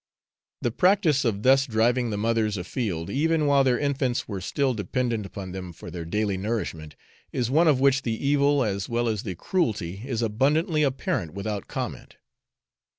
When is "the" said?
0.63-0.71, 2.09-2.17, 8.01-8.15, 9.21-9.35